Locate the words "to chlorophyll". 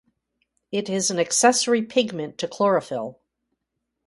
2.39-3.19